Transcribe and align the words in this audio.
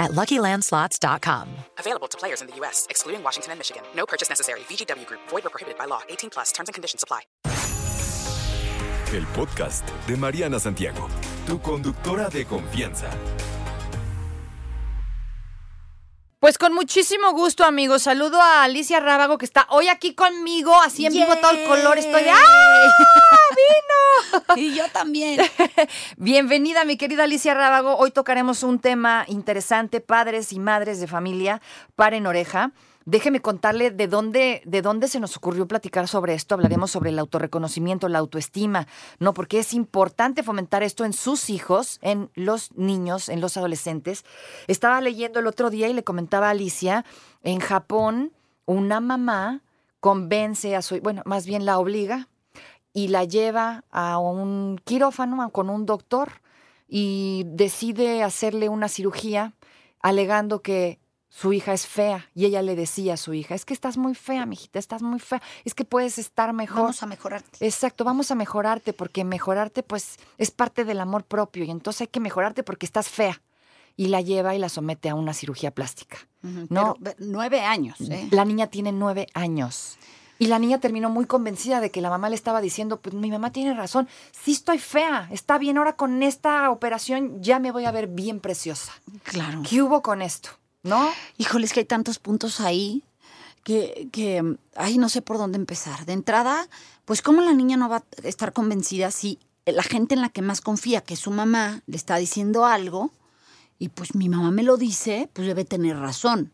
at 0.00 0.10
LuckyLandSlots.com. 0.10 1.48
Available 1.78 2.08
to 2.08 2.18
players 2.18 2.40
in 2.40 2.48
the 2.48 2.56
U.S., 2.56 2.88
excluding 2.90 3.22
Washington 3.22 3.52
and 3.52 3.60
Michigan. 3.60 3.84
No 3.94 4.04
purchase 4.06 4.28
necessary. 4.28 4.60
VGW 4.60 5.06
Group. 5.06 5.20
Void 5.28 5.46
or 5.46 5.50
prohibited 5.50 5.78
by 5.78 5.84
law. 5.84 6.00
18 6.08 6.30
plus. 6.30 6.50
Terms 6.50 6.68
and 6.68 6.74
conditions 6.74 7.04
apply. 7.04 7.20
El 9.12 9.26
podcast 9.34 9.84
de 10.06 10.16
Mariana 10.16 10.60
Santiago, 10.60 11.08
tu 11.44 11.60
conductora 11.60 12.28
de 12.28 12.44
confianza. 12.44 13.10
Pues 16.40 16.56
con 16.56 16.72
muchísimo 16.72 17.32
gusto, 17.32 17.64
amigos. 17.66 18.04
Saludo 18.04 18.40
a 18.40 18.64
Alicia 18.64 18.98
Rábago, 18.98 19.36
que 19.36 19.44
está 19.44 19.66
hoy 19.68 19.88
aquí 19.88 20.14
conmigo, 20.14 20.74
así 20.80 21.04
en 21.04 21.12
vivo 21.12 21.36
todo 21.36 21.50
el 21.50 21.64
color. 21.64 21.98
Estoy 21.98 22.24
de 22.24 22.30
¡Ah! 22.30 22.40
¡Vino! 23.50 24.56
Y 24.56 24.74
yo 24.74 24.88
también. 24.88 25.38
Bienvenida, 26.16 26.86
mi 26.86 26.96
querida 26.96 27.24
Alicia 27.24 27.52
Rábago. 27.52 27.94
Hoy 27.98 28.10
tocaremos 28.10 28.62
un 28.62 28.78
tema 28.78 29.26
interesante, 29.28 30.00
padres 30.00 30.54
y 30.54 30.58
madres 30.60 30.98
de 30.98 31.08
familia. 31.08 31.60
Paren 31.94 32.26
oreja. 32.26 32.72
Déjeme 33.10 33.40
contarle 33.42 33.90
de 33.90 34.06
dónde, 34.06 34.62
de 34.64 34.82
dónde 34.82 35.08
se 35.08 35.18
nos 35.18 35.36
ocurrió 35.36 35.66
platicar 35.66 36.06
sobre 36.06 36.34
esto. 36.34 36.54
Hablaremos 36.54 36.92
sobre 36.92 37.10
el 37.10 37.18
autorreconocimiento, 37.18 38.08
la 38.08 38.20
autoestima, 38.20 38.86
¿no? 39.18 39.34
Porque 39.34 39.58
es 39.58 39.74
importante 39.74 40.44
fomentar 40.44 40.84
esto 40.84 41.04
en 41.04 41.12
sus 41.12 41.50
hijos, 41.50 41.98
en 42.02 42.30
los 42.36 42.70
niños, 42.76 43.28
en 43.28 43.40
los 43.40 43.56
adolescentes. 43.56 44.24
Estaba 44.68 45.00
leyendo 45.00 45.40
el 45.40 45.48
otro 45.48 45.70
día 45.70 45.88
y 45.88 45.92
le 45.92 46.04
comentaba 46.04 46.46
a 46.46 46.50
Alicia, 46.50 47.04
en 47.42 47.58
Japón, 47.58 48.32
una 48.64 49.00
mamá 49.00 49.62
convence 49.98 50.76
a 50.76 50.80
su, 50.80 51.00
bueno, 51.00 51.22
más 51.24 51.46
bien 51.46 51.64
la 51.64 51.80
obliga 51.80 52.28
y 52.92 53.08
la 53.08 53.24
lleva 53.24 53.82
a 53.90 54.20
un 54.20 54.80
quirófano 54.84 55.50
con 55.50 55.68
un 55.68 55.84
doctor 55.84 56.42
y 56.86 57.42
decide 57.48 58.22
hacerle 58.22 58.68
una 58.68 58.86
cirugía 58.86 59.52
alegando 60.00 60.62
que 60.62 61.00
su 61.30 61.52
hija 61.52 61.72
es 61.72 61.86
fea 61.86 62.26
y 62.34 62.44
ella 62.44 62.60
le 62.60 62.74
decía 62.74 63.14
a 63.14 63.16
su 63.16 63.32
hija, 63.32 63.54
es 63.54 63.64
que 63.64 63.72
estás 63.72 63.96
muy 63.96 64.14
fea, 64.14 64.46
mijita, 64.46 64.80
estás 64.80 65.00
muy 65.00 65.20
fea, 65.20 65.40
es 65.64 65.74
que 65.74 65.84
puedes 65.84 66.18
estar 66.18 66.52
mejor. 66.52 66.82
Vamos 66.82 67.02
a 67.04 67.06
mejorarte. 67.06 67.64
Exacto, 67.64 68.04
vamos 68.04 68.32
a 68.32 68.34
mejorarte 68.34 68.92
porque 68.92 69.24
mejorarte 69.24 69.84
pues 69.84 70.18
es 70.38 70.50
parte 70.50 70.84
del 70.84 71.00
amor 71.00 71.24
propio 71.24 71.64
y 71.64 71.70
entonces 71.70 72.02
hay 72.02 72.06
que 72.08 72.20
mejorarte 72.20 72.64
porque 72.64 72.84
estás 72.84 73.08
fea. 73.08 73.40
Y 73.96 74.08
la 74.08 74.20
lleva 74.22 74.54
y 74.54 74.58
la 74.58 74.68
somete 74.68 75.08
a 75.08 75.14
una 75.14 75.34
cirugía 75.34 75.72
plástica. 75.72 76.18
¿no? 76.42 76.96
Pero, 77.02 77.16
nueve 77.18 77.60
años, 77.60 78.00
¿eh? 78.00 78.28
La 78.30 78.44
niña 78.44 78.68
tiene 78.68 78.92
nueve 78.92 79.26
años. 79.34 79.98
Y 80.38 80.46
la 80.46 80.58
niña 80.58 80.80
terminó 80.80 81.10
muy 81.10 81.26
convencida 81.26 81.80
de 81.80 81.90
que 81.90 82.00
la 82.00 82.08
mamá 82.08 82.30
le 82.30 82.34
estaba 82.34 82.62
diciendo, 82.62 82.98
pues 83.00 83.14
mi 83.14 83.30
mamá 83.30 83.52
tiene 83.52 83.74
razón, 83.74 84.08
sí 84.32 84.52
estoy 84.52 84.78
fea, 84.78 85.28
está 85.30 85.58
bien, 85.58 85.76
ahora 85.76 85.96
con 85.96 86.22
esta 86.22 86.70
operación 86.70 87.42
ya 87.42 87.58
me 87.58 87.70
voy 87.72 87.84
a 87.84 87.92
ver 87.92 88.06
bien 88.06 88.40
preciosa. 88.40 88.92
Claro. 89.22 89.62
¿Qué 89.68 89.82
hubo 89.82 90.00
con 90.00 90.22
esto? 90.22 90.50
¿No? 90.82 91.10
Híjole, 91.36 91.66
es 91.66 91.72
que 91.72 91.80
hay 91.80 91.86
tantos 91.86 92.18
puntos 92.18 92.60
ahí 92.60 93.04
que, 93.64 94.08
que, 94.12 94.56
ay, 94.76 94.98
no 94.98 95.08
sé 95.08 95.22
por 95.22 95.38
dónde 95.38 95.58
empezar. 95.58 96.06
De 96.06 96.12
entrada, 96.12 96.68
pues 97.04 97.22
cómo 97.22 97.42
la 97.42 97.52
niña 97.52 97.76
no 97.76 97.88
va 97.88 97.96
a 97.96 98.04
estar 98.22 98.52
convencida 98.52 99.10
si 99.10 99.38
la 99.66 99.82
gente 99.82 100.14
en 100.14 100.22
la 100.22 100.30
que 100.30 100.42
más 100.42 100.60
confía, 100.60 101.02
que 101.02 101.16
su 101.16 101.30
mamá, 101.30 101.82
le 101.86 101.96
está 101.96 102.16
diciendo 102.16 102.64
algo, 102.64 103.10
y 103.78 103.88
pues 103.88 104.14
mi 104.14 104.28
mamá 104.28 104.50
me 104.50 104.62
lo 104.62 104.76
dice, 104.76 105.28
pues 105.32 105.46
debe 105.46 105.64
tener 105.64 105.98
razón. 105.98 106.52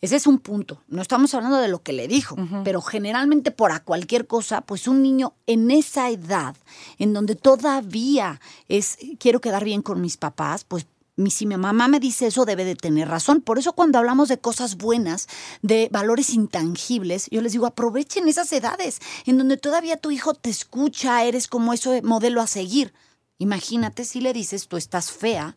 Ese 0.00 0.16
es 0.16 0.26
un 0.26 0.38
punto. 0.38 0.82
No 0.88 1.00
estamos 1.00 1.32
hablando 1.34 1.56
de 1.58 1.68
lo 1.68 1.82
que 1.82 1.94
le 1.94 2.08
dijo, 2.08 2.36
pero 2.62 2.82
generalmente 2.82 3.52
por 3.52 3.72
a 3.72 3.80
cualquier 3.80 4.26
cosa, 4.26 4.60
pues 4.60 4.86
un 4.86 5.00
niño 5.02 5.32
en 5.46 5.70
esa 5.70 6.10
edad, 6.10 6.56
en 6.98 7.14
donde 7.14 7.36
todavía 7.36 8.38
es 8.68 8.98
quiero 9.18 9.40
quedar 9.40 9.64
bien 9.64 9.80
con 9.80 10.02
mis 10.02 10.18
papás, 10.18 10.64
pues 10.64 10.86
si 11.28 11.46
mi 11.46 11.56
mamá 11.56 11.88
me 11.88 12.00
dice 12.00 12.26
eso, 12.26 12.44
debe 12.44 12.64
de 12.64 12.74
tener 12.74 13.08
razón. 13.08 13.40
Por 13.40 13.58
eso 13.58 13.72
cuando 13.72 13.98
hablamos 13.98 14.28
de 14.28 14.38
cosas 14.38 14.76
buenas, 14.76 15.28
de 15.62 15.88
valores 15.92 16.30
intangibles, 16.30 17.28
yo 17.30 17.40
les 17.40 17.52
digo, 17.52 17.66
aprovechen 17.66 18.28
esas 18.28 18.52
edades 18.52 19.00
en 19.26 19.38
donde 19.38 19.56
todavía 19.56 19.96
tu 19.96 20.10
hijo 20.10 20.34
te 20.34 20.50
escucha, 20.50 21.24
eres 21.24 21.48
como 21.48 21.72
ese 21.72 22.02
modelo 22.02 22.40
a 22.40 22.46
seguir. 22.46 22.92
Imagínate 23.38 24.04
si 24.04 24.20
le 24.20 24.32
dices, 24.32 24.68
tú 24.68 24.76
estás 24.76 25.10
fea 25.10 25.56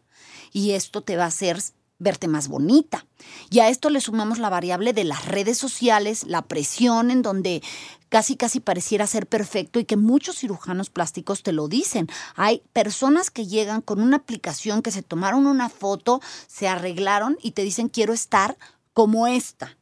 y 0.52 0.72
esto 0.72 1.02
te 1.02 1.16
va 1.16 1.24
a 1.24 1.28
hacer 1.28 1.62
verte 2.00 2.28
más 2.28 2.48
bonita. 2.48 3.06
Y 3.50 3.60
a 3.60 3.70
esto 3.70 3.90
le 3.90 4.02
sumamos 4.02 4.38
la 4.40 4.50
variable 4.50 4.94
de 4.94 5.04
las 5.04 5.26
redes 5.26 5.58
sociales, 5.58 6.24
la 6.26 6.44
presión 6.44 7.12
en 7.12 7.22
donde 7.22 7.64
casi 8.10 8.36
casi 8.38 8.60
pareciera 8.60 9.06
ser 9.08 9.28
perfecto 9.28 9.80
y 9.80 9.86
que 9.86 9.98
muchos 9.98 10.38
cirujanos 10.40 10.90
plásticos 10.90 11.44
te 11.44 11.52
lo 11.52 11.68
dicen. 11.68 12.08
Hay 12.36 12.62
personas 12.74 13.32
que 13.32 13.48
llegan 13.48 13.82
con 13.82 14.02
una 14.02 14.18
aplicación 14.18 14.82
que 14.82 14.92
se 14.92 15.04
tomaron 15.04 15.48
una 15.48 15.70
foto, 15.70 16.22
se 16.48 16.68
arreglaron 16.68 17.38
y 17.42 17.52
te 17.52 17.64
dicen 17.64 17.90
quiero 17.90 18.14
estar 18.14 18.58
como 18.94 19.28
esta. 19.28 19.78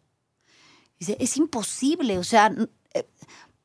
Dice, 1.00 1.18
es 1.20 1.38
imposible, 1.38 2.18
o 2.18 2.24
sea, 2.24 2.52
eh, 2.94 3.06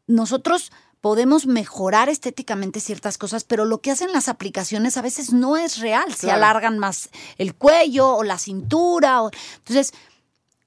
nosotros 0.07 0.73
podemos 1.01 1.47
mejorar 1.47 2.11
estéticamente 2.11 2.79
ciertas 2.81 3.17
cosas, 3.17 3.45
pero 3.45 3.65
lo 3.65 3.81
que 3.81 3.91
hacen 3.91 4.13
las 4.13 4.29
aplicaciones 4.29 4.97
a 4.99 5.03
veces 5.03 5.33
no 5.33 5.57
es 5.57 5.79
real. 5.79 6.13
Se 6.13 6.27
Claro. 6.27 6.37
alargan 6.45 6.79
más 6.79 7.09
el 7.39 7.55
cuello 7.55 8.17
o 8.17 8.23
la 8.23 8.37
cintura. 8.37 9.23
o- 9.23 9.31
Entonces, 9.59 9.95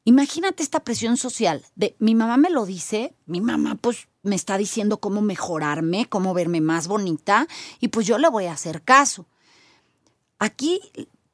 imagínate 0.03 0.63
esta 0.63 0.83
presión 0.83 1.17
social 1.17 1.65
de 1.75 1.95
mi 1.99 2.15
mamá 2.15 2.37
me 2.37 2.49
lo 2.49 2.65
dice, 2.65 3.15
mi 3.25 3.41
mamá 3.41 3.75
pues 3.75 4.07
me 4.21 4.35
está 4.35 4.57
diciendo 4.57 4.97
cómo 4.97 5.21
mejorarme, 5.21 6.07
cómo 6.07 6.33
verme 6.33 6.61
más 6.61 6.87
bonita, 6.87 7.47
y 7.79 7.89
pues 7.89 8.07
yo 8.07 8.17
le 8.17 8.29
voy 8.29 8.45
a 8.45 8.53
hacer 8.53 8.81
caso. 8.81 9.25
Aquí 10.39 10.81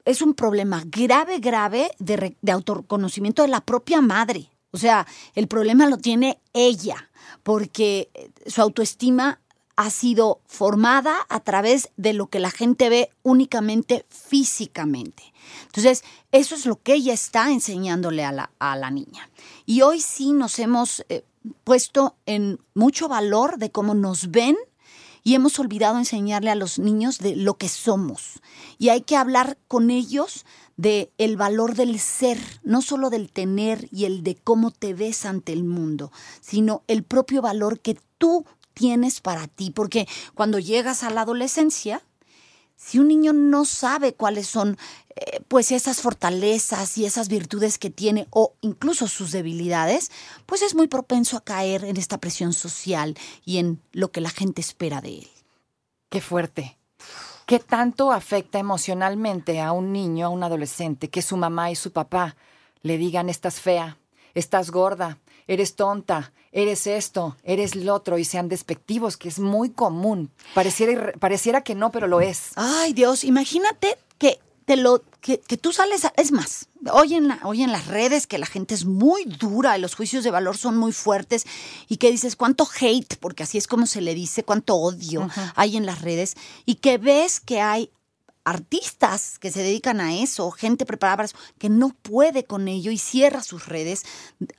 es 0.06 0.22
un 0.22 0.34
problema 0.34 0.84
grave, 0.86 1.40
grave 1.40 1.92
de, 2.00 2.36
de 2.42 2.52
autoconocimiento 2.52 3.42
de 3.44 3.48
la 3.48 3.62
propia 3.62 4.02
madre. 4.02 4.50
O 4.72 4.78
sea, 4.78 5.08
el 5.36 5.48
problema 5.48 5.88
lo 5.88 5.98
tiene 5.98 6.40
ella, 6.54 7.10
porque 7.44 8.10
eh, 8.14 8.30
su 8.48 8.62
autoestima 8.62 9.40
ha 9.80 9.90
sido 9.92 10.42
formada 10.46 11.26
a 11.30 11.40
través 11.40 11.88
de 11.96 12.12
lo 12.12 12.28
que 12.28 12.42
la 12.42 12.52
gente 12.52 12.90
ve 12.90 13.12
únicamente 13.24 14.06
físicamente. 14.10 15.24
Entonces, 15.68 16.04
eso 16.34 16.54
es 16.56 16.66
lo 16.66 16.82
que 16.84 16.96
ella 16.96 17.14
está 17.14 17.50
enseñándole 17.50 18.26
a 18.26 18.34
la, 18.34 18.52
a 18.60 18.76
la 18.76 18.92
niña. 18.92 19.30
Y 19.66 19.82
hoy 19.82 20.02
sí 20.02 20.34
nos 20.34 20.60
hemos 20.60 21.06
eh, 21.08 21.24
puesto 21.64 22.18
en 22.26 22.60
mucho 22.74 23.08
valor 23.08 23.58
de 23.58 23.72
cómo 23.72 23.94
nos 23.94 24.32
ven 24.32 24.58
y 25.24 25.36
hemos 25.36 25.58
olvidado 25.60 25.98
enseñarle 25.98 26.52
a 26.52 26.56
los 26.56 26.78
niños 26.78 27.20
de 27.20 27.38
lo 27.38 27.54
que 27.54 27.70
somos. 27.70 28.42
Y 28.80 28.90
hay 28.90 29.04
que 29.04 29.16
hablar 29.16 29.58
con 29.70 29.92
ellos 29.92 30.46
de 30.76 31.10
el 31.18 31.38
valor 31.38 31.76
del 31.76 32.00
ser, 32.00 32.38
no 32.64 32.82
solo 32.82 33.10
del 33.10 33.32
tener 33.32 33.88
y 33.94 34.04
el 34.04 34.24
de 34.24 34.36
cómo 34.36 34.72
te 34.72 34.94
ves 34.94 35.26
ante 35.26 35.54
el 35.54 35.64
mundo, 35.64 36.12
sino 36.42 36.84
el 36.88 37.04
propio 37.04 37.42
valor 37.42 37.80
que 37.80 37.98
tú 38.18 38.46
tienes 38.80 39.20
para 39.20 39.48
ti, 39.48 39.72
porque 39.72 40.08
cuando 40.36 40.58
llegas 40.58 41.04
a 41.04 41.10
la 41.10 41.22
adolescencia, 41.22 42.02
si 42.78 42.98
un 42.98 43.10
niño 43.10 43.34
no 43.34 43.66
sabe 43.66 44.14
cuáles 44.14 44.48
son 44.48 44.78
eh, 45.10 45.42
pues 45.50 45.74
esas 45.74 46.00
fortalezas 46.02 46.98
y 46.98 47.04
esas 47.04 47.28
virtudes 47.28 47.78
que 47.78 47.90
tiene 47.90 48.26
o 48.30 48.54
incluso 48.62 49.10
sus 49.10 49.34
debilidades, 49.34 50.12
pues 50.46 50.62
es 50.62 50.76
muy 50.76 50.88
propenso 50.88 51.36
a 51.36 51.44
caer 51.44 51.84
en 51.84 51.98
esta 51.98 52.20
presión 52.20 52.54
social 52.54 53.18
y 53.44 53.58
en 53.58 53.82
lo 53.92 54.14
que 54.14 54.22
la 54.22 54.30
gente 54.30 54.62
espera 54.62 55.02
de 55.02 55.20
él. 55.20 55.30
Qué 56.10 56.22
fuerte. 56.22 56.78
¿Qué 57.46 57.60
tanto 57.60 58.14
afecta 58.14 58.60
emocionalmente 58.60 59.60
a 59.60 59.74
un 59.74 59.92
niño, 59.92 60.28
a 60.28 60.30
un 60.30 60.44
adolescente, 60.44 61.10
que 61.10 61.22
su 61.22 61.36
mamá 61.36 61.70
y 61.70 61.76
su 61.76 61.92
papá 61.92 62.38
le 62.82 62.98
digan 62.98 63.28
estás 63.28 63.60
fea, 63.60 63.98
estás 64.36 64.72
gorda, 64.72 65.18
eres 65.48 65.76
tonta, 65.76 66.32
eres 66.52 66.88
esto, 66.88 67.36
eres 67.44 67.76
lo 67.76 67.94
otro 67.94 68.18
y 68.18 68.26
sean 68.26 68.50
despectivos, 68.50 69.18
que 69.18 69.30
es 69.30 69.40
muy 69.40 69.70
común. 69.72 70.32
Pareciera, 70.54 71.14
pareciera 71.20 71.64
que 71.64 71.76
no, 71.76 71.92
pero 71.92 72.08
lo 72.08 72.22
es. 72.22 72.52
Ay, 72.56 72.94
Dios, 72.94 73.24
imagínate 73.24 73.98
que 74.18 74.40
te 74.66 74.76
lo 74.78 75.04
que, 75.22 75.40
que 75.40 75.58
tú 75.58 75.74
sales, 75.74 76.06
a- 76.06 76.14
es 76.16 76.32
más, 76.32 76.68
hoy 76.94 77.16
en, 77.16 77.28
la, 77.28 77.40
hoy 77.44 77.64
en 77.64 77.72
las 77.72 77.88
redes 77.88 78.28
que 78.28 78.38
la 78.38 78.46
gente 78.46 78.76
es 78.76 78.86
muy 78.86 79.26
dura 79.26 79.76
y 79.78 79.82
los 79.82 79.96
juicios 79.96 80.24
de 80.24 80.30
valor 80.32 80.58
son 80.58 80.78
muy 80.78 80.92
fuertes 80.94 81.46
y 81.88 81.98
que 81.98 82.12
dices 82.12 82.36
cuánto 82.36 82.68
hate, 82.80 83.18
porque 83.20 83.42
así 83.44 83.58
es 83.58 83.66
como 83.68 83.88
se 83.88 84.02
le 84.02 84.14
dice, 84.14 84.44
cuánto 84.44 84.76
odio 84.76 85.28
hay 85.56 85.76
en 85.78 85.88
las 85.88 86.02
redes 86.04 86.36
y 86.66 86.76
que 86.76 87.00
ves 87.00 87.40
que 87.40 87.60
hay 87.62 87.92
artistas 88.50 89.40
que 89.40 89.52
se 89.52 89.62
dedican 89.64 90.02
a 90.02 90.16
eso, 90.16 90.52
gente 90.52 90.86
preparada 90.86 91.18
para 91.18 91.26
eso, 91.28 91.38
que 91.58 91.70
no 91.70 91.90
puede 91.90 92.44
con 92.46 92.68
ello 92.68 92.92
y 92.92 92.98
cierra 92.98 93.44
sus 93.44 93.68
redes. 93.68 94.04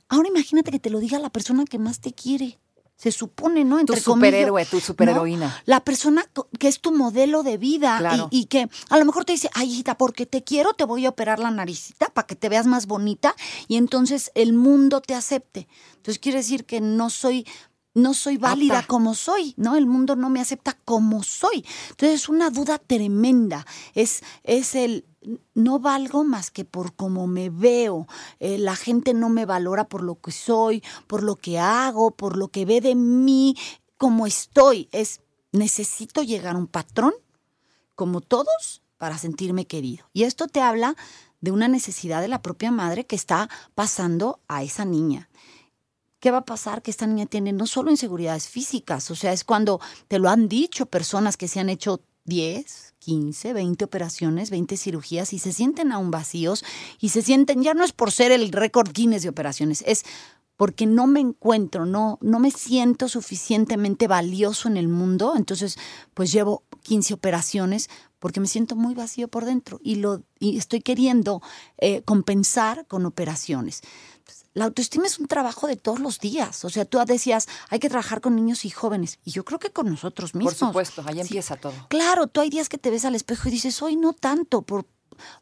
Ahora 0.09 0.27
imagínate 0.29 0.71
que 0.71 0.79
te 0.79 0.89
lo 0.89 0.99
diga 0.99 1.19
la 1.19 1.29
persona 1.29 1.65
que 1.65 1.77
más 1.79 1.99
te 1.99 2.13
quiere. 2.13 2.59
se 2.97 3.11
supone, 3.11 3.63
¿no? 3.63 3.77
Tu 3.77 3.79
Entre 3.93 4.01
comillas, 4.03 4.29
superhéroe, 4.29 4.65
tu 4.65 4.75
¿no? 4.75 4.81
superheroína. 4.81 5.61
La 5.65 5.79
persona 5.83 6.23
que 6.59 6.67
es 6.67 6.81
tu 6.81 6.91
modelo 6.91 7.41
de 7.41 7.57
vida 7.57 7.97
Claro. 7.97 8.27
y, 8.29 8.41
y 8.41 8.45
que 8.45 8.69
a 8.91 8.99
lo 8.99 9.05
mejor 9.05 9.25
te 9.25 9.31
dice, 9.31 9.49
ay, 9.55 9.71
hijita, 9.71 9.97
porque 9.97 10.27
te 10.27 10.43
quiero, 10.43 10.73
te 10.75 10.83
voy 10.85 11.07
a 11.07 11.09
operar 11.09 11.39
la 11.39 11.49
naricita 11.49 12.09
para 12.13 12.27
que 12.27 12.35
te 12.35 12.47
veas 12.47 12.67
más 12.67 12.85
bonita 12.85 13.35
y 13.67 13.77
entonces 13.77 14.29
el 14.35 14.53
mundo 14.53 15.01
te 15.01 15.15
acepte. 15.15 15.67
Entonces 15.95 16.19
quiere 16.19 16.37
decir 16.37 16.63
que 16.65 16.79
no 16.79 17.09
soy 17.09 17.47
no 17.93 18.13
soy 18.13 18.37
válida 18.37 18.85
como 18.87 19.13
soy, 19.13 19.53
¿no? 19.57 19.75
El 19.75 19.85
mundo 19.85 20.15
no 20.15 20.29
me 20.29 20.39
acepta 20.39 20.77
como 20.85 21.23
soy. 21.23 21.65
Entonces 21.89 22.21
es 22.21 22.29
una 22.29 22.49
duda 22.49 22.77
tremenda. 22.77 23.65
Es, 23.93 24.23
es 24.43 24.75
el 24.75 25.05
no 25.53 25.79
valgo 25.79 26.23
más 26.23 26.51
que 26.51 26.65
por 26.65 26.93
cómo 26.95 27.27
me 27.27 27.49
veo. 27.49 28.07
Eh, 28.39 28.57
la 28.57 28.75
gente 28.75 29.13
no 29.13 29.29
me 29.29 29.45
valora 29.45 29.85
por 29.87 30.03
lo 30.03 30.19
que 30.19 30.31
soy, 30.31 30.83
por 31.07 31.23
lo 31.23 31.35
que 31.35 31.59
hago, 31.59 32.11
por 32.11 32.37
lo 32.37 32.47
que 32.47 32.65
ve 32.65 32.81
de 32.81 32.95
mí, 32.95 33.55
como 33.97 34.25
estoy. 34.25 34.87
Es 34.91 35.21
necesito 35.51 36.23
llegar 36.23 36.55
a 36.55 36.59
un 36.59 36.67
patrón, 36.67 37.13
como 37.95 38.21
todos, 38.21 38.81
para 38.97 39.17
sentirme 39.17 39.65
querido. 39.65 40.05
Y 40.13 40.23
esto 40.23 40.47
te 40.47 40.61
habla 40.61 40.95
de 41.41 41.51
una 41.51 41.67
necesidad 41.67 42.21
de 42.21 42.27
la 42.27 42.41
propia 42.41 42.71
madre 42.71 43.05
que 43.05 43.15
está 43.15 43.49
pasando 43.75 44.39
a 44.47 44.63
esa 44.63 44.85
niña. 44.85 45.27
¿Qué 46.21 46.29
va 46.29 46.37
a 46.37 46.45
pasar? 46.45 46.83
Que 46.83 46.91
esta 46.91 47.07
niña 47.07 47.25
tiene 47.25 47.51
no 47.51 47.65
solo 47.65 47.89
inseguridades 47.89 48.47
físicas, 48.47 49.09
o 49.09 49.15
sea, 49.15 49.33
es 49.33 49.43
cuando 49.43 49.81
te 50.07 50.19
lo 50.19 50.29
han 50.29 50.47
dicho 50.47 50.85
personas 50.85 51.35
que 51.35 51.47
se 51.47 51.59
han 51.59 51.67
hecho 51.67 51.99
10, 52.25 52.93
15, 52.99 53.53
20 53.53 53.83
operaciones, 53.83 54.51
20 54.51 54.77
cirugías 54.77 55.33
y 55.33 55.39
se 55.39 55.51
sienten 55.51 55.91
aún 55.91 56.11
vacíos 56.11 56.63
y 56.99 57.09
se 57.09 57.23
sienten, 57.23 57.63
ya 57.63 57.73
no 57.73 57.83
es 57.83 57.91
por 57.91 58.11
ser 58.11 58.31
el 58.31 58.51
récord 58.51 58.91
Guinness 58.93 59.23
de 59.23 59.29
operaciones, 59.29 59.83
es 59.87 60.05
porque 60.57 60.85
no 60.85 61.07
me 61.07 61.21
encuentro, 61.21 61.87
no, 61.87 62.19
no 62.21 62.37
me 62.37 62.51
siento 62.51 63.09
suficientemente 63.09 64.07
valioso 64.07 64.67
en 64.67 64.77
el 64.77 64.87
mundo, 64.87 65.33
entonces 65.35 65.79
pues 66.13 66.31
llevo 66.31 66.61
15 66.83 67.15
operaciones 67.15 67.89
porque 68.19 68.39
me 68.39 68.45
siento 68.45 68.75
muy 68.75 68.93
vacío 68.93 69.27
por 69.27 69.45
dentro 69.45 69.79
y, 69.83 69.95
lo, 69.95 70.21
y 70.39 70.59
estoy 70.59 70.81
queriendo 70.81 71.41
eh, 71.79 72.03
compensar 72.03 72.85
con 72.85 73.07
operaciones. 73.07 73.81
La 74.53 74.65
autoestima 74.65 75.05
es 75.05 75.17
un 75.19 75.27
trabajo 75.27 75.67
de 75.67 75.77
todos 75.77 75.99
los 75.99 76.19
días. 76.19 76.65
O 76.65 76.69
sea, 76.69 76.83
tú 76.85 76.99
decías, 77.05 77.47
hay 77.69 77.79
que 77.79 77.87
trabajar 77.89 78.19
con 78.19 78.35
niños 78.35 78.65
y 78.65 78.69
jóvenes. 78.69 79.19
Y 79.23 79.31
yo 79.31 79.45
creo 79.45 79.59
que 79.59 79.71
con 79.71 79.89
nosotros 79.89 80.35
mismos. 80.35 80.55
Por 80.55 80.67
supuesto, 80.67 81.03
ahí 81.05 81.15
Sí. 81.15 81.21
empieza 81.21 81.55
todo. 81.55 81.73
Claro, 81.89 82.27
tú 82.27 82.41
hay 82.41 82.49
días 82.49 82.67
que 82.67 82.77
te 82.77 82.89
ves 82.91 83.05
al 83.05 83.15
espejo 83.15 83.47
y 83.47 83.51
dices, 83.51 83.81
hoy 83.81 83.95
no 83.95 84.11
tanto, 84.13 84.61
por, 84.63 84.85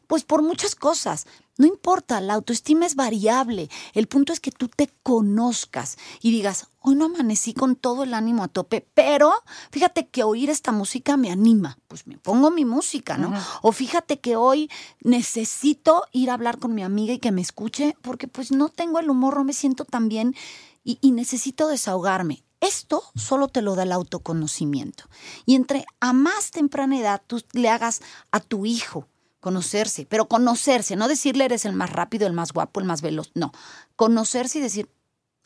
pues 0.06 0.24
por 0.24 0.42
muchas 0.42 0.74
cosas. 0.74 1.26
No 1.60 1.66
importa, 1.66 2.22
la 2.22 2.34
autoestima 2.34 2.86
es 2.86 2.94
variable. 2.94 3.68
El 3.92 4.06
punto 4.06 4.32
es 4.32 4.40
que 4.40 4.50
tú 4.50 4.68
te 4.68 4.90
conozcas 5.02 5.98
y 6.22 6.30
digas, 6.30 6.68
hoy 6.80 6.94
no 6.94 7.04
amanecí 7.04 7.52
con 7.52 7.76
todo 7.76 8.04
el 8.04 8.14
ánimo 8.14 8.42
a 8.42 8.48
tope, 8.48 8.88
pero 8.94 9.32
fíjate 9.70 10.08
que 10.08 10.24
oír 10.24 10.48
esta 10.48 10.72
música 10.72 11.18
me 11.18 11.30
anima. 11.30 11.76
Pues 11.86 12.06
me 12.06 12.16
pongo 12.16 12.50
mi 12.50 12.64
música, 12.64 13.18
¿no? 13.18 13.34
O 13.60 13.72
fíjate 13.72 14.20
que 14.20 14.36
hoy 14.36 14.70
necesito 15.02 16.04
ir 16.12 16.30
a 16.30 16.34
hablar 16.34 16.58
con 16.58 16.74
mi 16.74 16.82
amiga 16.82 17.12
y 17.12 17.18
que 17.18 17.30
me 17.30 17.42
escuche 17.42 17.94
porque 18.00 18.26
pues 18.26 18.52
no 18.52 18.70
tengo 18.70 18.98
el 18.98 19.10
humor, 19.10 19.36
no 19.36 19.44
me 19.44 19.52
siento 19.52 19.84
tan 19.84 20.08
bien 20.08 20.34
y, 20.82 20.98
y 21.02 21.12
necesito 21.12 21.68
desahogarme. 21.68 22.42
Esto 22.60 23.02
solo 23.14 23.48
te 23.48 23.62
lo 23.62 23.74
da 23.74 23.82
el 23.82 23.92
autoconocimiento. 23.92 25.04
Y 25.44 25.56
entre 25.56 25.84
a 26.00 26.12
más 26.12 26.50
temprana 26.50 26.98
edad 26.98 27.22
tú 27.26 27.42
le 27.52 27.68
hagas 27.68 28.00
a 28.30 28.40
tu 28.40 28.66
hijo 28.66 29.08
conocerse, 29.40 30.06
pero 30.06 30.28
conocerse, 30.28 30.96
no 30.96 31.08
decirle 31.08 31.46
eres 31.46 31.64
el 31.64 31.72
más 31.72 31.90
rápido, 31.90 32.26
el 32.26 32.32
más 32.32 32.52
guapo, 32.52 32.80
el 32.80 32.86
más 32.86 33.02
veloz, 33.02 33.30
no, 33.34 33.52
conocerse 33.96 34.58
y 34.58 34.62
decir, 34.62 34.88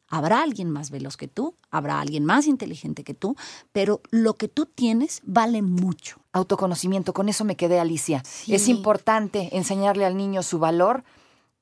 habrá 0.08 0.42
alguien 0.42 0.70
más 0.70 0.90
veloz 0.90 1.16
que 1.16 1.28
tú, 1.28 1.54
habrá 1.70 2.00
alguien 2.00 2.24
más 2.24 2.46
inteligente 2.46 3.04
que 3.04 3.14
tú, 3.14 3.36
pero 3.72 4.00
lo 4.10 4.34
que 4.34 4.48
tú 4.48 4.66
tienes 4.66 5.20
vale 5.24 5.62
mucho. 5.62 6.20
Autoconocimiento, 6.32 7.12
con 7.12 7.28
eso 7.28 7.44
me 7.44 7.56
quedé, 7.56 7.80
Alicia. 7.80 8.22
Sí. 8.24 8.54
Es 8.54 8.68
importante 8.68 9.56
enseñarle 9.56 10.04
al 10.04 10.16
niño 10.16 10.42
su 10.42 10.58
valor, 10.58 11.04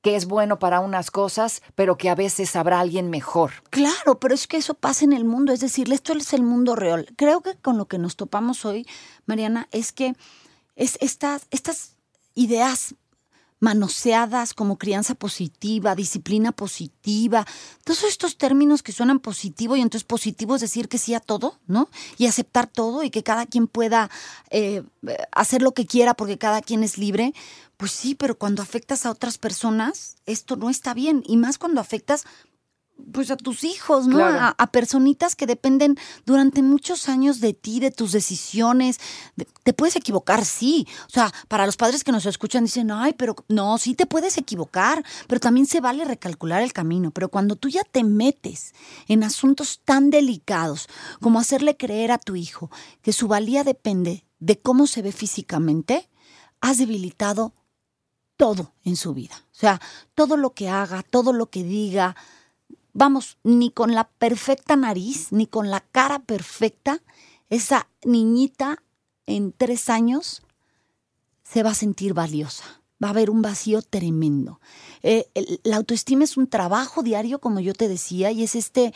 que 0.01 0.15
es 0.17 0.25
bueno 0.25 0.59
para 0.59 0.81
unas 0.81 1.11
cosas, 1.11 1.61
pero 1.75 1.97
que 1.97 2.09
a 2.09 2.15
veces 2.15 2.55
habrá 2.57 2.81
alguien 2.81 3.09
mejor. 3.09 3.51
Claro, 3.69 4.19
pero 4.19 4.35
es 4.35 4.47
que 4.47 4.57
eso 4.57 4.73
pasa 4.73 5.05
en 5.05 5.13
el 5.13 5.23
mundo, 5.23 5.53
es 5.53 5.61
decir, 5.61 5.91
esto 5.93 6.13
es 6.13 6.33
el 6.33 6.43
mundo 6.43 6.75
real. 6.75 7.07
Creo 7.15 7.41
que 7.41 7.55
con 7.55 7.77
lo 7.77 7.85
que 7.85 7.97
nos 7.97 8.17
topamos 8.17 8.65
hoy, 8.65 8.85
Mariana, 9.25 9.69
es 9.71 9.93
que 9.93 10.13
es 10.75 10.97
estas, 10.99 11.47
estas 11.51 11.95
ideas 12.35 12.95
manoseadas 13.63 14.53
como 14.53 14.77
crianza 14.77 15.15
positiva, 15.15 15.95
disciplina 15.95 16.51
positiva, 16.51 17.47
todos 17.85 18.03
estos 18.03 18.37
términos 18.37 18.83
que 18.83 18.91
suenan 18.91 19.21
positivo 19.21 19.77
y 19.77 19.81
entonces 19.81 20.03
positivo 20.03 20.55
es 20.55 20.61
decir 20.61 20.89
que 20.89 20.97
sí 20.97 21.13
a 21.13 21.21
todo, 21.21 21.57
¿no? 21.65 21.89
Y 22.17 22.27
aceptar 22.27 22.67
todo 22.67 23.03
y 23.03 23.09
que 23.09 23.23
cada 23.23 23.45
quien 23.45 23.67
pueda 23.67 24.11
eh, 24.49 24.83
hacer 25.31 25.61
lo 25.61 25.71
que 25.73 25.85
quiera 25.85 26.13
porque 26.13 26.37
cada 26.37 26.61
quien 26.61 26.83
es 26.83 26.97
libre. 26.97 27.33
Pues 27.77 27.93
sí, 27.93 28.15
pero 28.15 28.37
cuando 28.37 28.61
afectas 28.61 29.05
a 29.05 29.11
otras 29.11 29.37
personas, 29.37 30.17
esto 30.25 30.57
no 30.57 30.69
está 30.69 30.93
bien. 30.93 31.23
Y 31.25 31.37
más 31.37 31.57
cuando 31.57 31.79
afectas 31.79 32.25
pues 33.11 33.31
a 33.31 33.37
tus 33.37 33.63
hijos, 33.63 34.07
¿no? 34.07 34.17
Claro. 34.17 34.39
A, 34.39 34.55
a 34.57 34.71
personitas 34.71 35.35
que 35.35 35.45
dependen 35.45 35.97
durante 36.25 36.61
muchos 36.61 37.09
años 37.09 37.39
de 37.41 37.53
ti, 37.53 37.79
de 37.79 37.91
tus 37.91 38.11
decisiones. 38.11 38.99
De- 39.35 39.47
te 39.63 39.73
puedes 39.73 39.95
equivocar, 39.95 40.45
sí. 40.45 40.87
O 41.07 41.09
sea, 41.09 41.31
para 41.47 41.65
los 41.65 41.75
padres 41.75 42.03
que 42.03 42.11
nos 42.11 42.25
escuchan 42.25 42.63
dicen, 42.65 42.91
ay, 42.91 43.13
pero 43.13 43.35
no, 43.49 43.77
sí 43.77 43.93
te 43.95 44.05
puedes 44.05 44.37
equivocar, 44.37 45.03
pero 45.27 45.39
también 45.41 45.65
se 45.65 45.81
vale 45.81 46.05
recalcular 46.05 46.61
el 46.61 46.71
camino. 46.71 47.11
Pero 47.11 47.29
cuando 47.29 47.55
tú 47.55 47.67
ya 47.67 47.83
te 47.83 48.03
metes 48.03 48.73
en 49.07 49.23
asuntos 49.23 49.81
tan 49.83 50.09
delicados 50.09 50.87
como 51.19 51.39
hacerle 51.39 51.75
creer 51.77 52.11
a 52.11 52.19
tu 52.19 52.35
hijo 52.35 52.69
que 53.01 53.11
su 53.13 53.27
valía 53.27 53.63
depende 53.63 54.25
de 54.39 54.59
cómo 54.59 54.87
se 54.87 55.01
ve 55.01 55.11
físicamente, 55.11 56.09
has 56.61 56.77
debilitado 56.77 57.53
todo 58.37 58.73
en 58.83 58.95
su 58.95 59.13
vida. 59.13 59.35
O 59.51 59.55
sea, 59.55 59.81
todo 60.15 60.37
lo 60.37 60.53
que 60.53 60.69
haga, 60.69 61.03
todo 61.03 61.33
lo 61.33 61.47
que 61.49 61.63
diga, 61.63 62.15
vamos, 62.93 63.37
ni 63.43 63.71
con 63.71 63.93
la 63.93 64.05
perfecta 64.07 64.75
nariz, 64.75 65.31
ni 65.31 65.47
con 65.47 65.69
la 65.69 65.81
cara 65.81 66.19
perfecta, 66.19 67.01
esa 67.49 67.87
niñita 68.03 68.81
en 69.25 69.51
tres 69.51 69.89
años 69.89 70.43
se 71.43 71.63
va 71.63 71.71
a 71.71 71.75
sentir 71.75 72.13
valiosa. 72.13 72.63
Va 73.03 73.07
a 73.09 73.11
haber 73.11 73.29
un 73.29 73.41
vacío 73.41 73.81
tremendo. 73.81 74.61
Eh, 75.01 75.27
la 75.63 75.77
autoestima 75.77 76.23
es 76.23 76.37
un 76.37 76.47
trabajo 76.47 77.03
diario, 77.03 77.39
como 77.39 77.59
yo 77.59 77.73
te 77.73 77.89
decía, 77.89 78.31
y 78.31 78.43
es 78.43 78.55
este, 78.55 78.93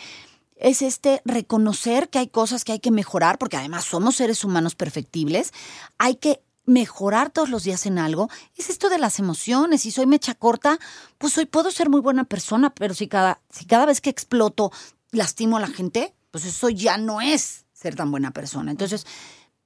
es 0.55 0.81
este 0.81 1.21
reconocer 1.25 2.09
que 2.09 2.19
hay 2.19 2.27
cosas 2.27 2.63
que 2.63 2.71
hay 2.71 2.79
que 2.79 2.91
mejorar, 2.91 3.37
porque 3.37 3.57
además 3.57 3.83
somos 3.83 4.15
seres 4.15 4.43
humanos 4.45 4.75
perfectibles. 4.75 5.51
Hay 5.97 6.15
que 6.15 6.41
mejorar 6.67 7.31
todos 7.31 7.49
los 7.49 7.63
días 7.63 7.87
en 7.87 7.97
algo. 7.97 8.29
Es 8.55 8.69
esto 8.69 8.89
de 8.89 8.99
las 8.99 9.17
emociones. 9.17 9.81
Si 9.81 9.89
soy 9.89 10.05
mecha 10.05 10.35
corta, 10.35 10.77
pues 11.17 11.35
hoy 11.39 11.47
puedo 11.47 11.71
ser 11.71 11.89
muy 11.89 12.01
buena 12.01 12.25
persona, 12.25 12.69
pero 12.75 12.93
si 12.93 13.07
cada, 13.07 13.41
si 13.49 13.65
cada 13.65 13.87
vez 13.87 14.01
que 14.01 14.11
exploto 14.11 14.71
lastimo 15.11 15.57
a 15.57 15.61
la 15.61 15.67
gente, 15.67 16.13
pues 16.29 16.45
eso 16.45 16.69
ya 16.69 16.97
no 16.97 17.21
es 17.21 17.65
ser 17.73 17.95
tan 17.95 18.11
buena 18.11 18.31
persona. 18.31 18.69
Entonces, 18.69 19.07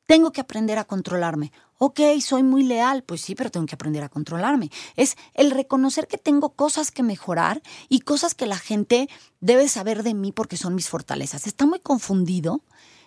tengo 0.06 0.32
que 0.32 0.42
aprender 0.42 0.78
a 0.78 0.84
controlarme. 0.84 1.52
Ok, 1.78 2.00
soy 2.22 2.44
muy 2.44 2.64
leal, 2.64 3.04
pues 3.04 3.22
sí, 3.22 3.34
pero 3.34 3.50
tengo 3.50 3.66
que 3.66 3.76
aprender 3.76 4.04
a 4.04 4.10
controlarme. 4.10 4.70
Es 4.96 5.18
el 5.34 5.52
reconocer 5.52 6.08
que 6.08 6.18
tengo 6.18 6.54
cosas 6.54 6.92
que 6.92 7.02
mejorar 7.02 7.62
y 7.90 8.02
cosas 8.02 8.36
que 8.36 8.46
la 8.46 8.58
gente 8.58 9.10
debe 9.40 9.68
saber 9.68 10.04
de 10.04 10.14
mí 10.14 10.32
porque 10.32 10.58
son 10.58 10.76
mis 10.76 10.90
fortalezas. 10.90 11.48
Está 11.48 11.66
muy 11.66 11.80
confundido 11.80 12.62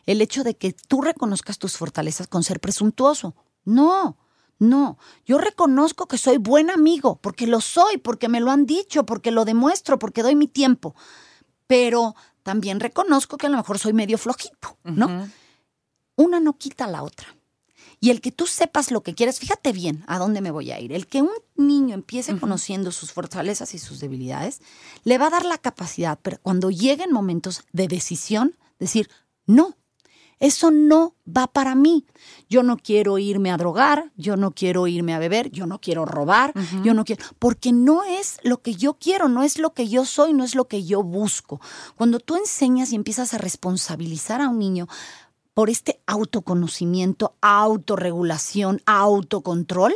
el 0.06 0.20
hecho 0.20 0.42
de 0.42 0.56
que 0.56 0.72
tú 0.72 1.02
reconozcas 1.02 1.58
tus 1.58 1.76
fortalezas 1.76 2.26
con 2.26 2.42
ser 2.42 2.58
presuntuoso. 2.58 3.34
No, 3.64 4.18
no. 4.58 4.98
Yo 5.24 5.38
reconozco 5.38 6.06
que 6.06 6.18
soy 6.18 6.38
buen 6.38 6.70
amigo, 6.70 7.16
porque 7.20 7.46
lo 7.46 7.60
soy, 7.60 7.98
porque 7.98 8.28
me 8.28 8.40
lo 8.40 8.50
han 8.50 8.66
dicho, 8.66 9.04
porque 9.06 9.30
lo 9.30 9.44
demuestro, 9.44 9.98
porque 9.98 10.22
doy 10.22 10.34
mi 10.34 10.48
tiempo. 10.48 10.94
Pero 11.66 12.14
también 12.42 12.80
reconozco 12.80 13.36
que 13.36 13.46
a 13.46 13.50
lo 13.50 13.56
mejor 13.56 13.78
soy 13.78 13.92
medio 13.92 14.18
flojito, 14.18 14.76
¿no? 14.84 15.28
Una 16.16 16.40
no 16.40 16.56
quita 16.58 16.86
la 16.86 17.02
otra. 17.02 17.34
Y 18.00 18.10
el 18.10 18.20
que 18.20 18.32
tú 18.32 18.46
sepas 18.46 18.90
lo 18.90 19.02
que 19.02 19.14
quieres, 19.14 19.38
fíjate 19.38 19.72
bien 19.72 20.04
a 20.06 20.18
dónde 20.18 20.42
me 20.42 20.50
voy 20.50 20.70
a 20.70 20.78
ir. 20.78 20.92
El 20.92 21.06
que 21.06 21.22
un 21.22 21.30
niño 21.56 21.94
empiece 21.94 22.38
conociendo 22.38 22.92
sus 22.92 23.12
fortalezas 23.12 23.72
y 23.72 23.78
sus 23.78 23.98
debilidades, 23.98 24.60
le 25.04 25.16
va 25.16 25.28
a 25.28 25.30
dar 25.30 25.46
la 25.46 25.56
capacidad, 25.56 26.18
pero 26.20 26.38
cuando 26.42 26.70
lleguen 26.70 27.12
momentos 27.12 27.62
de 27.72 27.88
decisión, 27.88 28.56
decir, 28.78 29.08
no, 29.46 29.76
eso 30.40 30.70
no 30.70 31.14
va 31.26 31.46
para 31.46 31.74
mí. 31.74 32.06
Yo 32.48 32.62
no 32.62 32.76
quiero 32.76 33.18
irme 33.18 33.50
a 33.50 33.56
drogar, 33.56 34.12
yo 34.16 34.36
no 34.36 34.52
quiero 34.52 34.86
irme 34.86 35.14
a 35.14 35.18
beber, 35.18 35.50
yo 35.50 35.66
no 35.66 35.80
quiero 35.80 36.04
robar, 36.04 36.52
yo 36.82 36.94
no 36.94 37.04
quiero, 37.04 37.24
porque 37.38 37.72
no 37.72 38.04
es 38.04 38.38
lo 38.42 38.62
que 38.62 38.74
yo 38.74 38.94
quiero, 38.94 39.28
no 39.28 39.42
es 39.42 39.58
lo 39.58 39.74
que 39.74 39.88
yo 39.88 40.04
soy, 40.04 40.32
no 40.32 40.44
es 40.44 40.54
lo 40.54 40.66
que 40.66 40.84
yo 40.84 41.02
busco. 41.02 41.60
Cuando 41.96 42.20
tú 42.20 42.36
enseñas 42.36 42.92
y 42.92 42.96
empiezas 42.96 43.34
a 43.34 43.38
responsabilizar 43.38 44.40
a 44.40 44.48
un 44.48 44.58
niño 44.58 44.88
por 45.54 45.70
este 45.70 46.00
autoconocimiento, 46.06 47.36
autorregulación, 47.40 48.82
autocontrol, 48.86 49.94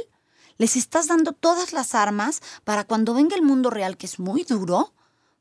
les 0.56 0.76
estás 0.76 1.08
dando 1.08 1.32
todas 1.32 1.72
las 1.72 1.94
armas 1.94 2.40
para 2.64 2.84
cuando 2.84 3.14
venga 3.14 3.36
el 3.36 3.42
mundo 3.42 3.70
real, 3.70 3.96
que 3.96 4.06
es 4.06 4.18
muy 4.18 4.44
duro, 4.44 4.92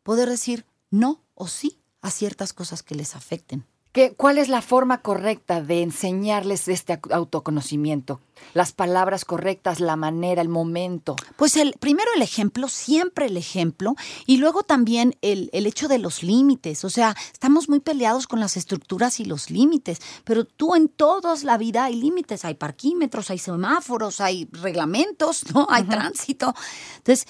poder 0.04 0.30
decir 0.30 0.66
no 0.90 1.24
o 1.34 1.48
sí 1.48 1.80
a 2.02 2.12
ciertas 2.12 2.54
cosas 2.54 2.84
que 2.84 2.96
les 2.96 3.16
afecten. 3.16 3.66
¿Qué, 3.98 4.14
¿Cuál 4.14 4.38
es 4.38 4.48
la 4.48 4.62
forma 4.62 5.02
correcta 5.02 5.60
de 5.60 5.82
enseñarles 5.82 6.68
este 6.68 7.02
au- 7.02 7.12
autoconocimiento? 7.12 8.22
Las 8.54 8.72
palabras 8.72 9.26
correctas, 9.26 9.80
la 9.80 9.96
manera, 9.96 10.44
el 10.44 10.50
momento. 10.50 11.16
Pues 11.36 11.58
el, 11.58 11.74
primero 11.80 12.08
el 12.16 12.22
ejemplo, 12.22 12.68
siempre 12.68 13.26
el 13.26 13.38
ejemplo, 13.38 13.96
y 14.28 14.38
luego 14.38 14.62
también 14.62 15.18
el, 15.24 15.50
el 15.52 15.66
hecho 15.66 15.88
de 15.88 15.98
los 15.98 16.22
límites. 16.22 16.86
O 16.86 16.92
sea, 16.92 17.16
estamos 17.34 17.70
muy 17.70 17.80
peleados 17.80 18.28
con 18.28 18.40
las 18.40 18.56
estructuras 18.56 19.20
y 19.20 19.26
los 19.26 19.50
límites, 19.50 20.00
pero 20.26 20.46
tú 20.46 20.76
en 20.76 20.90
toda 20.90 21.34
la 21.42 21.58
vida 21.58 21.86
hay 21.86 21.96
límites, 21.96 22.46
hay 22.46 22.54
parquímetros, 22.54 23.32
hay 23.32 23.40
semáforos, 23.40 24.22
hay 24.22 24.48
reglamentos, 24.52 25.52
¿no? 25.56 25.66
Hay 25.72 25.86
tránsito. 25.86 26.54
Entonces, 26.98 27.26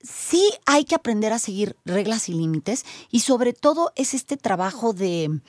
sí 0.00 0.42
hay 0.66 0.84
que 0.84 0.96
aprender 0.96 1.32
a 1.32 1.38
seguir 1.38 1.76
reglas 1.84 2.28
y 2.28 2.32
límites, 2.32 2.84
y 3.08 3.20
sobre 3.20 3.52
todo 3.52 3.92
es 3.94 4.14
este 4.14 4.36
trabajo 4.36 4.92
de 4.92 5.40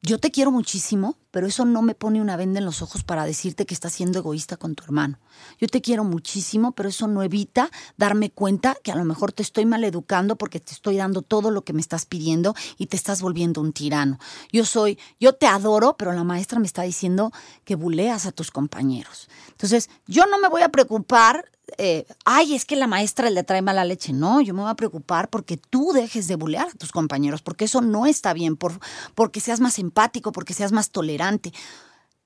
yo 0.00 0.18
te 0.18 0.30
quiero 0.30 0.52
muchísimo, 0.52 1.18
pero 1.32 1.48
eso 1.48 1.64
no 1.64 1.82
me 1.82 1.94
pone 1.94 2.20
una 2.20 2.36
venda 2.36 2.60
en 2.60 2.64
los 2.64 2.82
ojos 2.82 3.02
para 3.02 3.24
decirte 3.24 3.66
que 3.66 3.74
estás 3.74 3.92
siendo 3.92 4.20
egoísta 4.20 4.56
con 4.56 4.76
tu 4.76 4.84
hermano. 4.84 5.18
Yo 5.58 5.66
te 5.66 5.80
quiero 5.80 6.04
muchísimo, 6.04 6.72
pero 6.72 6.88
eso 6.88 7.08
no 7.08 7.22
evita 7.22 7.70
darme 7.96 8.30
cuenta 8.30 8.76
que 8.82 8.92
a 8.92 8.94
lo 8.94 9.04
mejor 9.04 9.32
te 9.32 9.42
estoy 9.42 9.66
maleducando 9.66 10.36
porque 10.36 10.60
te 10.60 10.72
estoy 10.72 10.96
dando 10.96 11.22
todo 11.22 11.50
lo 11.50 11.62
que 11.62 11.72
me 11.72 11.80
estás 11.80 12.06
pidiendo 12.06 12.54
y 12.76 12.86
te 12.86 12.96
estás 12.96 13.20
volviendo 13.20 13.60
un 13.60 13.72
tirano. 13.72 14.18
Yo 14.52 14.64
soy, 14.64 14.98
yo 15.18 15.34
te 15.34 15.46
adoro, 15.46 15.96
pero 15.96 16.12
la 16.12 16.24
maestra 16.24 16.60
me 16.60 16.66
está 16.66 16.82
diciendo 16.82 17.32
que 17.64 17.74
buleas 17.74 18.24
a 18.26 18.32
tus 18.32 18.52
compañeros. 18.52 19.28
Entonces, 19.50 19.90
yo 20.06 20.26
no 20.26 20.38
me 20.38 20.48
voy 20.48 20.62
a 20.62 20.68
preocupar 20.68 21.50
eh, 21.76 22.06
ay, 22.24 22.54
es 22.54 22.64
que 22.64 22.76
la 22.76 22.86
maestra 22.86 23.30
le 23.30 23.44
trae 23.44 23.62
mala 23.62 23.84
leche. 23.84 24.12
No, 24.12 24.40
yo 24.40 24.54
me 24.54 24.62
voy 24.62 24.70
a 24.70 24.74
preocupar 24.74 25.28
porque 25.28 25.56
tú 25.56 25.92
dejes 25.92 26.28
de 26.28 26.36
bulear 26.36 26.68
a 26.68 26.78
tus 26.78 26.92
compañeros, 26.92 27.42
porque 27.42 27.66
eso 27.66 27.80
no 27.80 28.06
está 28.06 28.32
bien, 28.32 28.56
por, 28.56 28.80
porque 29.14 29.40
seas 29.40 29.60
más 29.60 29.78
empático, 29.78 30.32
porque 30.32 30.54
seas 30.54 30.72
más 30.72 30.90
tolerante. 30.90 31.52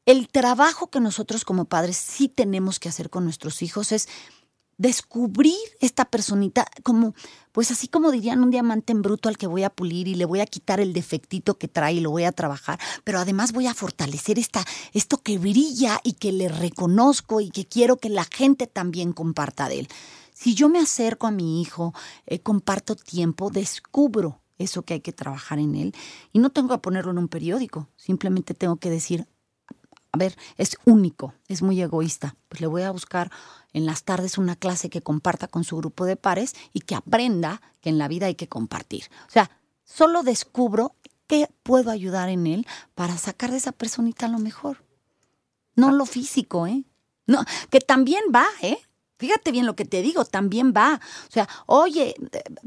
El 0.06 0.28
trabajo 0.28 0.90
que 0.90 1.00
nosotros 1.00 1.44
como 1.44 1.64
padres 1.64 1.96
sí 1.96 2.28
tenemos 2.28 2.78
que 2.78 2.88
hacer 2.88 3.10
con 3.10 3.24
nuestros 3.24 3.62
hijos 3.62 3.92
es 3.92 4.08
descubrir 4.82 5.54
esta 5.78 6.04
personita 6.04 6.66
como, 6.82 7.14
pues 7.52 7.70
así 7.70 7.86
como 7.86 8.10
dirían 8.10 8.42
un 8.42 8.50
diamante 8.50 8.92
en 8.92 9.00
bruto 9.00 9.28
al 9.28 9.38
que 9.38 9.46
voy 9.46 9.62
a 9.62 9.70
pulir 9.70 10.08
y 10.08 10.16
le 10.16 10.24
voy 10.24 10.40
a 10.40 10.46
quitar 10.46 10.80
el 10.80 10.92
defectito 10.92 11.56
que 11.56 11.68
trae 11.68 11.94
y 11.94 12.00
lo 12.00 12.10
voy 12.10 12.24
a 12.24 12.32
trabajar, 12.32 12.80
pero 13.04 13.20
además 13.20 13.52
voy 13.52 13.68
a 13.68 13.74
fortalecer 13.74 14.40
esta, 14.40 14.64
esto 14.92 15.18
que 15.18 15.38
brilla 15.38 16.00
y 16.02 16.14
que 16.14 16.32
le 16.32 16.48
reconozco 16.48 17.40
y 17.40 17.50
que 17.50 17.64
quiero 17.64 17.98
que 17.98 18.08
la 18.08 18.24
gente 18.24 18.66
también 18.66 19.12
comparta 19.12 19.68
de 19.68 19.80
él. 19.80 19.88
Si 20.34 20.54
yo 20.54 20.68
me 20.68 20.80
acerco 20.80 21.28
a 21.28 21.30
mi 21.30 21.62
hijo, 21.62 21.94
eh, 22.26 22.40
comparto 22.40 22.96
tiempo, 22.96 23.50
descubro 23.50 24.40
eso 24.58 24.82
que 24.82 24.94
hay 24.94 25.00
que 25.00 25.12
trabajar 25.12 25.60
en 25.60 25.76
él 25.76 25.94
y 26.32 26.40
no 26.40 26.50
tengo 26.50 26.74
que 26.74 26.78
ponerlo 26.78 27.12
en 27.12 27.18
un 27.18 27.28
periódico, 27.28 27.88
simplemente 27.96 28.52
tengo 28.52 28.78
que 28.78 28.90
decir, 28.90 29.28
a 30.12 30.18
ver, 30.18 30.36
es 30.58 30.76
único, 30.84 31.34
es 31.48 31.62
muy 31.62 31.80
egoísta. 31.80 32.36
Pues 32.48 32.60
le 32.60 32.66
voy 32.66 32.82
a 32.82 32.90
buscar 32.90 33.30
en 33.72 33.86
las 33.86 34.04
tardes 34.04 34.36
una 34.36 34.56
clase 34.56 34.90
que 34.90 35.02
comparta 35.02 35.48
con 35.48 35.64
su 35.64 35.78
grupo 35.78 36.04
de 36.04 36.16
pares 36.16 36.54
y 36.74 36.80
que 36.80 36.94
aprenda 36.94 37.62
que 37.80 37.88
en 37.88 37.98
la 37.98 38.08
vida 38.08 38.26
hay 38.26 38.34
que 38.34 38.48
compartir. 38.48 39.04
O 39.26 39.30
sea, 39.30 39.50
solo 39.84 40.22
descubro 40.22 40.94
qué 41.26 41.48
puedo 41.62 41.90
ayudar 41.90 42.28
en 42.28 42.46
él 42.46 42.66
para 42.94 43.16
sacar 43.16 43.50
de 43.50 43.56
esa 43.56 43.72
personita 43.72 44.28
lo 44.28 44.38
mejor. 44.38 44.84
No 45.74 45.90
lo 45.90 46.04
físico, 46.04 46.66
¿eh? 46.66 46.84
No, 47.26 47.42
que 47.70 47.80
también 47.80 48.24
va, 48.34 48.44
¿eh? 48.60 48.78
Fíjate 49.22 49.52
bien 49.52 49.66
lo 49.66 49.76
que 49.76 49.84
te 49.84 50.02
digo, 50.02 50.24
también 50.24 50.72
va. 50.76 51.00
O 51.28 51.30
sea, 51.30 51.48
oye, 51.66 52.16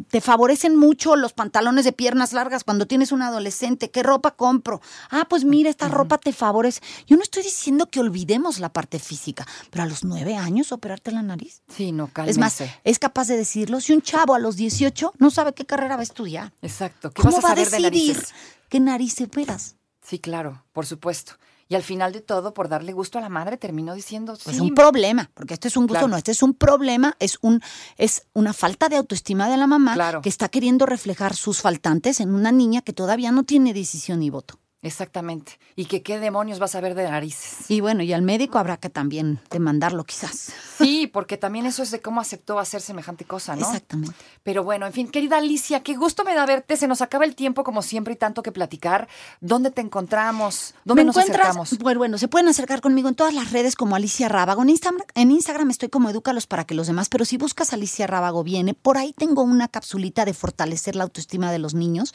te 0.10 0.22
favorecen 0.22 0.78
mucho 0.78 1.18
los 1.18 1.34
pantalones 1.34 1.84
de 1.84 1.92
piernas 1.92 2.32
largas 2.32 2.64
cuando 2.64 2.88
tienes 2.88 3.12
un 3.12 3.22
adolescente. 3.22 3.92
¿Qué 3.92 4.04
ropa 4.04 4.32
compro? 4.32 4.80
Ah, 5.10 5.26
pues 5.30 5.44
mira, 5.44 5.70
esta 5.70 5.90
ropa 5.90 6.18
te 6.18 6.32
favorece. 6.32 6.80
Yo 7.08 7.18
no 7.18 7.24
estoy 7.24 7.44
diciendo 7.44 7.88
que 7.88 8.00
olvidemos 8.00 8.60
la 8.60 8.70
parte 8.72 9.00
física, 9.00 9.46
pero 9.70 9.84
a 9.84 9.86
los 9.86 10.06
nueve 10.06 10.38
años 10.38 10.72
operarte 10.72 11.12
la 11.12 11.24
nariz. 11.24 11.62
Sí, 11.68 11.92
no, 11.92 12.06
Es 12.06 12.12
cálmense. 12.14 12.40
más, 12.40 12.62
es 12.86 13.00
capaz 13.00 13.28
de 13.28 13.36
decirlo. 13.36 13.82
Si 13.82 13.92
un 13.92 14.02
chavo 14.02 14.34
a 14.34 14.40
los 14.40 14.56
18 14.56 15.12
no 15.20 15.32
sabe 15.32 15.52
qué 15.54 15.66
carrera 15.66 15.98
va 15.98 16.02
a 16.02 16.04
estudiar, 16.04 16.54
Exacto. 16.62 17.12
¿Qué 17.12 17.22
¿cómo 17.22 17.36
vas 17.36 17.44
a 17.44 17.48
va 17.50 17.54
a 17.54 17.56
saber 17.66 17.70
de 17.70 17.90
decidir 17.90 18.16
narices? 18.16 18.34
qué 18.70 18.80
nariz 18.80 19.20
operas? 19.20 19.76
Sí, 20.02 20.20
claro, 20.20 20.64
por 20.72 20.86
supuesto. 20.86 21.34
Y 21.68 21.74
al 21.76 21.82
final 21.82 22.14
de 22.14 22.22
todo, 22.22 22.54
por 22.54 22.70
darle 22.70 22.94
gusto 22.94 23.18
a 23.18 23.22
la 23.22 23.30
madre, 23.30 23.58
terminó 23.58 23.96
diciendo, 23.96 24.38
Pues 24.44 24.58
sí, 24.58 24.62
un 24.62 24.76
problema, 24.76 25.32
porque 25.34 25.56
este 25.56 25.68
es 25.68 25.78
un 25.78 25.84
gusto, 25.88 25.94
Claro. 25.94 26.08
no, 26.10 26.18
este 26.18 26.32
es 26.32 26.44
un 26.44 26.54
problema, 26.54 27.16
es 27.20 27.40
un 27.42 27.60
es 27.98 28.28
una 28.34 28.54
falta 28.54 28.88
de 28.88 28.98
autoestima 28.98 29.50
de 29.50 29.58
la 29.58 29.66
mamá 29.66 29.94
Claro. 29.96 30.22
que 30.22 30.30
está 30.30 30.48
queriendo 30.50 30.86
reflejar 30.86 31.36
sus 31.36 31.62
faltantes 31.62 32.20
en 32.20 32.34
una 32.36 32.52
niña 32.52 32.82
que 32.82 32.94
todavía 32.94 33.32
no 33.32 33.44
tiene 33.44 33.74
decisión 33.74 34.20
ni 34.20 34.30
voto. 34.30 34.60
Exactamente. 34.86 35.60
Y 35.76 35.86
que 35.86 36.02
qué 36.02 36.20
demonios 36.20 36.60
vas 36.60 36.76
a 36.76 36.82
ver 36.82 36.96
de 36.96 37.10
narices. 37.10 37.70
Y 37.70 37.82
bueno, 37.82 38.04
y 38.04 38.14
al 38.14 38.22
médico 38.22 38.60
habrá 38.60 38.78
que 38.78 38.90
también 38.90 39.40
demandarlo 39.50 40.04
quizás. 40.04 40.54
Sí, 40.78 41.08
porque 41.08 41.38
también 41.38 41.66
eso 41.66 41.84
es 41.84 41.92
de 41.92 42.02
cómo 42.02 42.22
aceptó 42.22 42.60
hacer 42.60 42.82
semejante 42.82 43.26
cosa, 43.26 43.56
¿no? 43.56 43.66
Exactamente. 43.66 44.16
Pero 44.44 44.64
bueno, 44.64 44.86
en 44.86 44.94
fin, 44.94 45.08
querida 45.08 45.38
Alicia, 45.38 45.82
qué 45.82 45.96
gusto 45.96 46.24
me 46.24 46.36
da 46.36 46.46
verte. 46.46 46.78
Se 46.78 46.88
nos 46.88 47.02
acaba 47.02 47.26
el 47.26 47.36
tiempo 47.36 47.64
como 47.64 47.82
siempre 47.82 48.14
y 48.14 48.18
tanto 48.18 48.44
que 48.44 48.52
platicar. 48.52 49.08
¿Dónde 49.42 49.72
te 49.72 49.82
encontramos? 49.82 50.76
¿Dónde 50.86 51.02
Me 51.02 51.08
nos 51.08 51.18
encuentras, 51.18 51.48
acercamos? 51.48 51.78
Bueno, 51.80 52.00
bueno, 52.00 52.18
se 52.18 52.28
pueden 52.28 52.48
acercar 52.48 52.82
conmigo 52.82 53.10
en 53.10 53.16
todas 53.16 53.34
las 53.34 53.52
redes 53.52 53.76
como 53.76 53.96
Alicia 53.96 54.30
Rábago. 54.30 54.62
En 54.62 54.70
Instagram, 54.70 55.02
en 55.16 55.32
Instagram 55.32 55.72
estoy 55.72 55.90
como 55.90 56.10
Edúcalos 56.10 56.46
para 56.48 56.66
que 56.66 56.76
los 56.76 56.88
demás, 56.88 57.10
pero 57.10 57.26
si 57.26 57.38
buscas 57.38 57.74
Alicia 57.74 58.08
Rábago 58.08 58.44
viene. 58.44 58.74
Por 58.74 58.98
ahí 58.98 59.14
tengo 59.14 59.42
una 59.42 59.68
capsulita 59.68 60.26
de 60.26 60.34
fortalecer 60.34 60.96
la 60.96 61.04
autoestima 61.04 61.52
de 61.52 61.60
los 61.60 61.74
niños. 61.74 62.14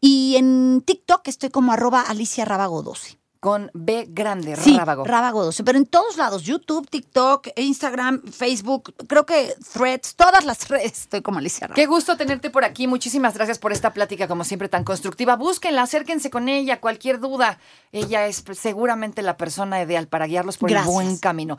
Y 0.00 0.36
en 0.36 0.82
TikTok 0.84 1.26
estoy 1.28 1.50
como 1.50 1.72
arroba 1.72 2.02
Alicia 2.02 2.44
Rábago 2.44 2.82
12. 2.82 3.18
Con 3.40 3.70
B 3.72 4.06
grande, 4.08 4.56
Sí, 4.56 4.76
rábago. 4.76 5.04
Rábago 5.04 5.44
12. 5.44 5.62
Pero 5.62 5.78
en 5.78 5.86
todos 5.86 6.16
lados, 6.16 6.42
YouTube, 6.42 6.88
TikTok, 6.90 7.48
Instagram, 7.54 8.20
Facebook, 8.32 8.92
creo 9.06 9.26
que 9.26 9.54
Threads, 9.74 10.16
todas 10.16 10.44
las 10.44 10.68
redes 10.68 11.02
estoy 11.02 11.22
como 11.22 11.38
Alicia 11.38 11.68
Rábago. 11.68 11.76
Qué 11.76 11.86
gusto 11.86 12.16
tenerte 12.16 12.50
por 12.50 12.64
aquí. 12.64 12.88
Muchísimas 12.88 13.34
gracias 13.34 13.60
por 13.60 13.70
esta 13.72 13.92
plática, 13.92 14.26
como 14.26 14.42
siempre, 14.42 14.68
tan 14.68 14.82
constructiva. 14.82 15.36
Búsquenla, 15.36 15.82
acérquense 15.82 16.30
con 16.30 16.48
ella. 16.48 16.80
Cualquier 16.80 17.20
duda, 17.20 17.60
ella 17.92 18.26
es 18.26 18.42
seguramente 18.54 19.22
la 19.22 19.36
persona 19.36 19.80
ideal 19.80 20.08
para 20.08 20.26
guiarlos 20.26 20.58
por 20.58 20.70
Gracias. 20.70 20.88
el 20.88 20.92
buen 20.92 21.18
camino. 21.18 21.58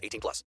18 0.01 0.19
plus. 0.19 0.43